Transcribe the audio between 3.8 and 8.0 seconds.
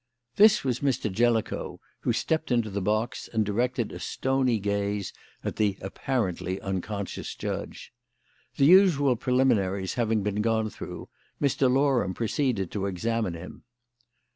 a stony gaze at the (apparently) unconscious judge.